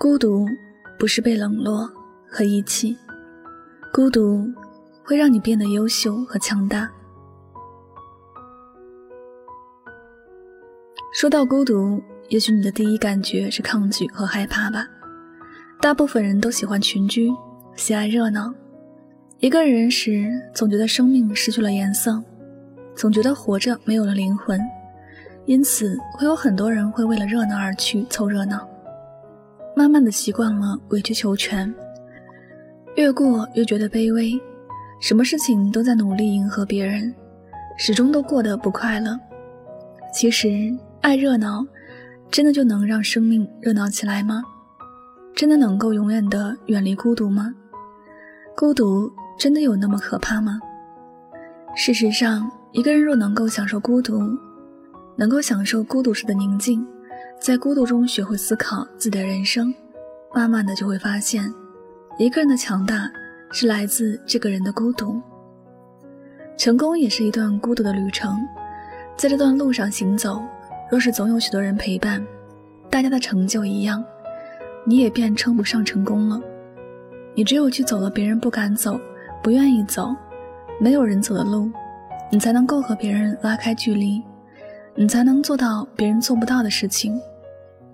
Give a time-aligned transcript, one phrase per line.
[0.00, 0.46] 孤独
[0.96, 1.90] 不是被冷落
[2.30, 2.96] 和遗弃，
[3.92, 4.46] 孤独
[5.02, 6.88] 会让你变得优秀和强大。
[11.12, 14.86] 说到孤独，也许你的第一感觉是抗拒和害怕吧。
[15.80, 17.34] 大部分人都喜欢群居，
[17.74, 18.54] 喜爱热闹。
[19.40, 22.22] 一个人时，总觉得生命失去了颜色，
[22.94, 24.60] 总觉得活着没有了灵魂，
[25.44, 28.64] 因此会有很多人会为了热闹而去凑热闹。
[29.78, 31.72] 慢慢的习惯了委曲求全，
[32.96, 34.36] 越过越觉得卑微，
[35.00, 37.14] 什么事情都在努力迎合别人，
[37.76, 39.16] 始终都过得不快乐。
[40.12, 41.64] 其实爱热闹，
[42.28, 44.42] 真的就能让生命热闹起来吗？
[45.32, 47.54] 真的能够永远的远离孤独吗？
[48.56, 50.58] 孤独真的有那么可怕吗？
[51.76, 54.20] 事实上，一个人若能够享受孤独，
[55.14, 56.84] 能够享受孤独时的宁静。
[57.40, 59.72] 在孤独中学会思考自己的人生，
[60.34, 61.42] 慢慢的就会发现，
[62.18, 63.10] 一个人的强大
[63.50, 65.20] 是来自这个人的孤独。
[66.56, 68.36] 成功也是一段孤独的旅程，
[69.16, 70.42] 在这段路上行走，
[70.90, 72.22] 若是总有许多人陪伴，
[72.90, 74.04] 大家的成就一样，
[74.84, 76.40] 你也便称不上成功了。
[77.34, 79.00] 你只有去走了别人不敢走、
[79.42, 80.14] 不愿意走、
[80.80, 81.70] 没有人走的路，
[82.30, 84.20] 你才能够和别人拉开距离。
[85.00, 87.20] 你才能做到别人做不到的事情，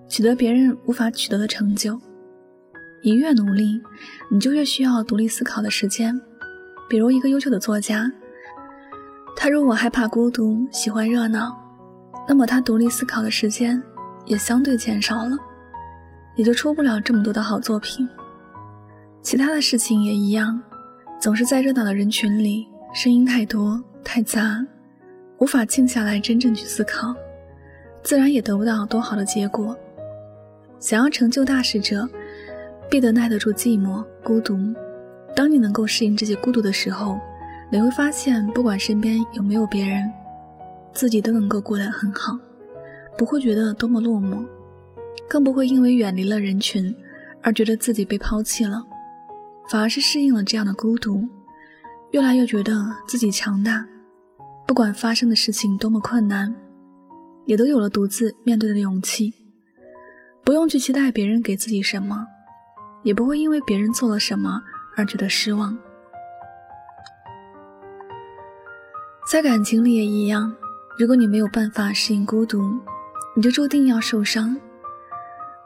[0.09, 2.01] 取得别人无法取得的成就。
[3.03, 3.79] 你越努力，
[4.31, 6.19] 你就越需要独立思考的时间。
[6.89, 8.11] 比如一个优秀的作家，
[9.35, 11.55] 他如果害怕孤独，喜欢热闹，
[12.27, 13.79] 那么他独立思考的时间
[14.25, 15.37] 也相对减少了，
[16.35, 18.09] 也就出不了这么多的好作品。
[19.21, 20.59] 其他的事情也一样，
[21.21, 24.65] 总是在热闹的人群里，声音太多太杂。
[25.39, 27.13] 无法静下来真正去思考，
[28.03, 29.77] 自然也得不到多好的结果。
[30.79, 32.07] 想要成就大事者，
[32.89, 34.57] 必得耐得住寂寞、孤独。
[35.35, 37.19] 当你能够适应这些孤独的时候，
[37.69, 40.09] 你会发现，不管身边有没有别人，
[40.93, 42.37] 自己都能够过得很好，
[43.17, 44.45] 不会觉得多么落寞，
[45.27, 46.95] 更不会因为远离了人群
[47.41, 48.81] 而觉得自己被抛弃了，
[49.69, 51.27] 反而是适应了这样的孤独，
[52.11, 52.73] 越来越觉得
[53.07, 53.85] 自己强大。
[54.65, 56.53] 不管发生的事情多么困难，
[57.45, 59.33] 也都有了独自面对的勇气。
[60.43, 62.25] 不用去期待别人给自己什么，
[63.03, 64.61] 也不会因为别人做了什么
[64.95, 65.77] 而觉得失望。
[69.31, 70.55] 在感情里也一样，
[70.99, 72.61] 如果你没有办法适应孤独，
[73.35, 74.55] 你就注定要受伤。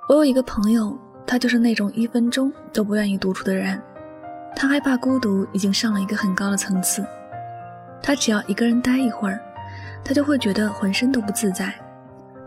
[0.07, 3.81] 我有一个朋友，他就是那种一分钟都不愿意独处的人，
[4.55, 7.05] 他害怕孤独已经上了一个很高的层次。
[8.01, 9.39] 他只要一个人待一会儿，
[10.03, 11.73] 他就会觉得浑身都不自在，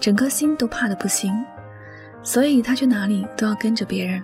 [0.00, 1.32] 整颗心都怕的不行，
[2.22, 4.22] 所以他去哪里都要跟着别人。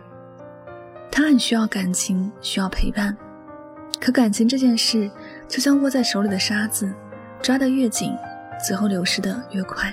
[1.10, 3.16] 他很需要感情，需要陪伴，
[4.00, 5.10] 可感情这件事
[5.48, 6.92] 就像握在手里的沙子，
[7.42, 8.16] 抓得越紧，
[8.66, 9.92] 最后流失的越快。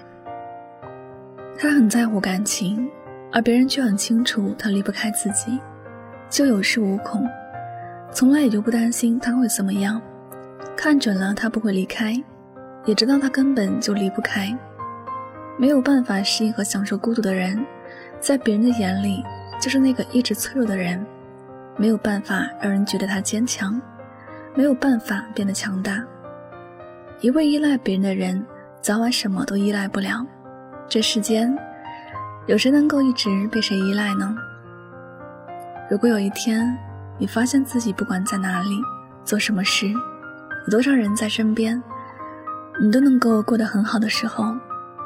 [1.58, 2.90] 他很在乎感情，
[3.32, 5.60] 而别人却很清楚他离不开自己，
[6.30, 7.28] 就有恃无恐，
[8.12, 10.02] 从来也就不担心他会怎么样。
[10.76, 12.14] 看准了他不会离开，
[12.86, 14.56] 也知道他根本就离不开。
[15.58, 17.66] 没有办法适应和享受孤独的人，
[18.20, 19.24] 在别人的眼里
[19.60, 21.04] 就是那个一直脆弱的人，
[21.78, 23.82] 没有办法让人觉得他坚强，
[24.54, 26.04] 没有办法变得强大。
[27.22, 28.46] 一味依赖别人的人，
[28.82, 30.26] 早晚什么都依赖不了。
[30.88, 31.58] 这世间，
[32.48, 34.36] 有谁能够一直被谁依赖呢？
[35.90, 36.78] 如果有一天，
[37.18, 38.78] 你发现自己不管在哪里
[39.24, 39.88] 做什么事，
[40.66, 41.82] 有多少人在身边，
[42.82, 44.56] 你都能够过得很好的时候，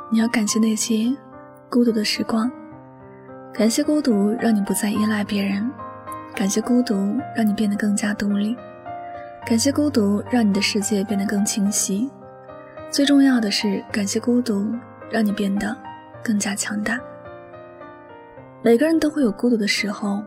[0.10, 1.14] 你要感谢那些
[1.70, 2.50] 孤独的时光，
[3.54, 5.70] 感谢孤独让你不再依赖别人，
[6.34, 6.96] 感谢孤独
[7.36, 8.56] 让你变得更加独立，
[9.46, 12.10] 感谢孤独让你的世界变得更清晰，
[12.90, 14.74] 最重要的是感谢孤独
[15.12, 15.76] 让你变得
[16.24, 16.98] 更加强大。
[18.62, 20.24] 每个人都会有孤独的时候，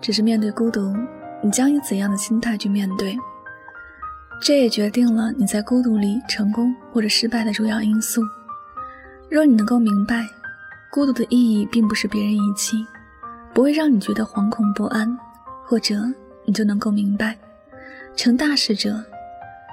[0.00, 0.96] 只是面对孤独，
[1.42, 3.14] 你将以怎样的心态去面对？
[4.40, 8.22] 这也决定了你在孤独里成功或者失败的主要因素。
[9.28, 10.26] 若你能够明白，
[10.90, 12.84] 孤独的意义并不是别人遗弃，
[13.52, 15.16] 不会让你觉得惶恐不安，
[15.64, 15.94] 或者
[16.46, 17.36] 你就能够明白，
[18.16, 19.04] 成大事者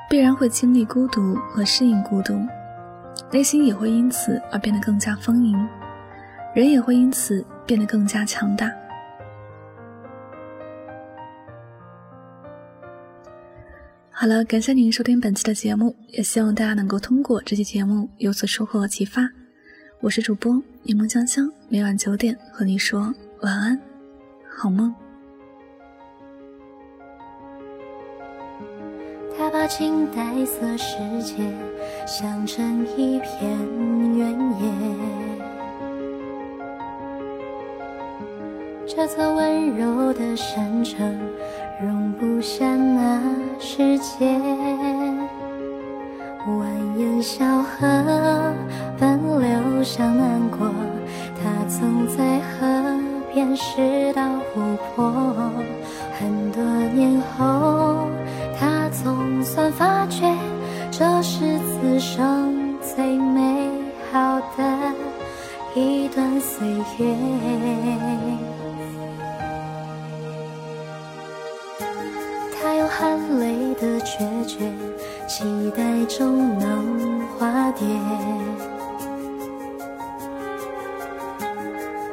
[0.10, 2.38] 必然会经历孤独和适应孤独，
[3.32, 5.58] 内心也会因此而变得更加丰盈，
[6.54, 8.70] 人也会因此变得更加强大。
[14.20, 19.30] 好了，感谢您收听本期的节目，也希望大家能够通过这期节目有所收获和启发。
[20.02, 23.80] 我是主播柠檬香香，每晚九点和你说晚安，
[24.50, 24.92] 好梦。
[29.38, 31.36] 他把近代色世界
[32.08, 33.56] 想成一片
[34.18, 34.74] 原野，
[38.88, 41.20] 这座温柔的山城
[41.80, 43.22] 容不下那
[43.60, 44.26] 世界。
[46.48, 46.66] 蜿
[46.98, 48.52] 蜒小河
[48.98, 50.72] 奔流向南国，
[51.40, 53.00] 他曾在河
[53.32, 55.14] 边拾到琥珀，
[56.18, 56.64] 很多
[56.96, 57.37] 年后。
[76.18, 77.86] 终能化蝶，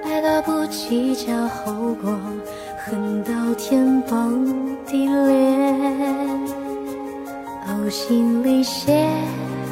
[0.04, 2.14] 爱到不计较后果。
[2.84, 5.34] 恨到天崩地裂，
[7.66, 9.08] 呕心沥血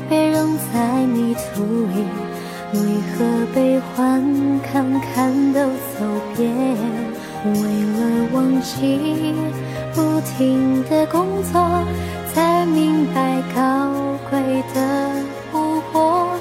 [0.08, 2.06] 被扔在泥土里，
[2.73, 2.81] 为
[3.12, 4.25] 何悲欢
[4.62, 4.82] 坎
[5.14, 6.50] 坎都走遍？
[7.44, 9.34] 为了忘记
[9.94, 11.84] 不停的工作，
[12.32, 13.93] 才明白高
[14.32, 14.40] 贵
[14.73, 14.81] 的
[15.52, 16.32] 不过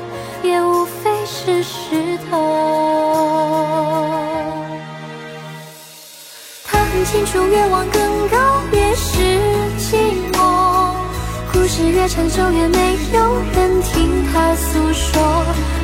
[0.41, 2.39] 也无非是石头。
[6.63, 8.38] 他很清楚，越往更高，
[8.71, 9.19] 越是
[9.77, 9.97] 寂
[10.31, 10.93] 寞。
[11.51, 15.43] 故事越长久，越没有人听他诉说。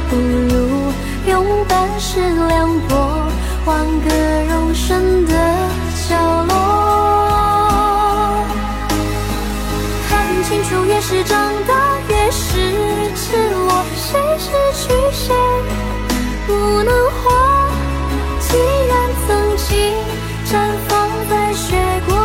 [0.10, 0.94] 不如
[1.30, 3.28] 用半世凉薄，
[3.66, 4.16] 换个
[4.50, 5.34] 容身的
[6.08, 6.16] 角
[6.46, 6.56] 落。
[10.10, 11.54] 他很清楚，越是长，
[14.10, 15.36] 谁失去谁，
[16.48, 17.20] 不能活。
[18.40, 18.56] 既
[18.88, 18.96] 然
[19.28, 19.28] 曾
[19.58, 19.68] 经
[20.46, 20.50] 绽
[20.88, 21.76] 放白雪
[22.08, 22.16] 国，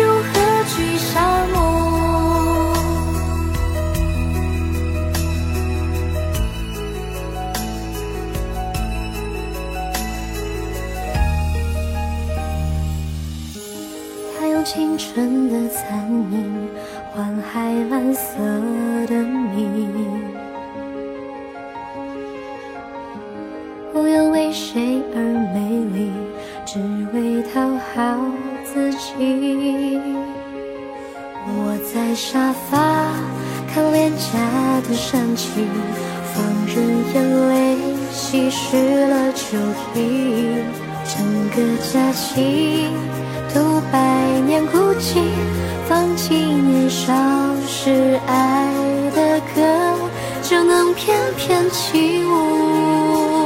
[0.00, 0.32] 又何
[0.74, 1.12] 惧沙
[1.52, 1.54] 漠？
[14.40, 14.64] 他用。
[14.64, 16.70] 青春的残影
[17.12, 18.38] 换海蓝色
[19.08, 19.12] 的
[23.92, 25.20] 不愿为谁而
[25.52, 25.60] 美
[25.92, 26.10] 丽，
[26.64, 26.78] 只
[27.12, 27.60] 为讨
[27.92, 28.18] 好
[28.64, 30.00] 自己。
[31.44, 33.12] 我在沙发
[33.72, 35.68] 看廉价的煽情，
[36.32, 36.74] 放任
[37.12, 37.76] 眼泪
[38.10, 39.58] 稀释了酒
[39.94, 40.00] 意，
[41.04, 41.56] 整个
[41.92, 42.86] 假期。
[43.52, 43.98] 读百
[44.46, 45.20] 年孤寂，
[45.86, 47.12] 放弃年少
[47.66, 48.72] 时爱
[49.14, 49.60] 的歌，
[50.42, 53.41] 就能翩翩起舞。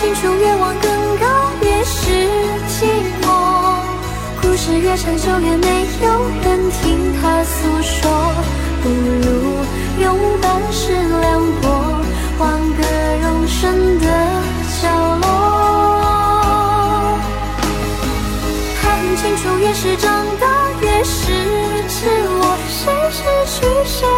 [0.00, 1.26] 清楚，越往更高，
[1.60, 2.10] 越是
[2.70, 2.86] 寂
[3.20, 3.26] 寞。
[4.40, 6.06] 故事越长就，越没有
[6.42, 8.10] 人听他诉说。
[8.82, 9.24] 不如
[10.02, 12.00] 用半世凉薄，
[12.38, 12.82] 换个
[13.20, 14.06] 容身的
[14.80, 14.88] 角
[15.20, 15.28] 落。
[19.20, 20.46] 清楚，越是长大，
[20.80, 21.26] 越是
[21.90, 22.56] 赤裸。
[22.70, 22.80] 谁
[23.10, 24.08] 失去谁，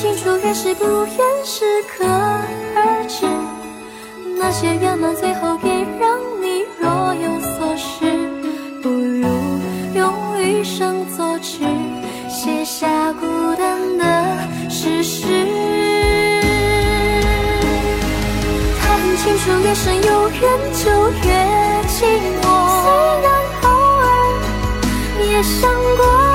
[0.00, 3.26] 清楚，越是不愿适可而止，
[4.38, 8.06] 那些圆满最后也让你若有所失。
[8.82, 9.28] 不如
[9.94, 11.58] 用余生作纸，
[12.30, 13.26] 写下孤
[13.56, 14.38] 单的
[14.70, 15.26] 事实。
[18.80, 20.40] 他很清楚，越深有远
[20.82, 20.90] 就
[21.28, 21.30] 越
[21.90, 22.06] 寂
[22.40, 22.44] 寞，
[22.80, 22.88] 虽
[23.20, 23.28] 然
[23.64, 23.68] 偶
[24.00, 24.06] 尔
[25.30, 26.29] 也想过。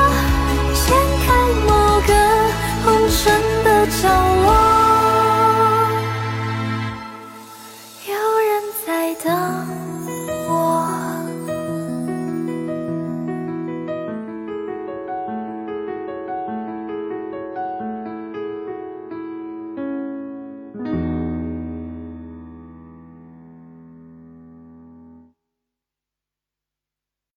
[3.26, 4.65] 真的降落